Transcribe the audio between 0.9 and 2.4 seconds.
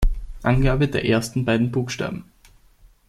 ersten beiden Buchstaben